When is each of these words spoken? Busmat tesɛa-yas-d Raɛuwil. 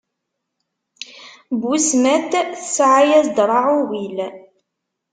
Busmat 1.61 2.31
tesɛa-yas-d 2.53 3.37
Raɛuwil. 3.49 4.17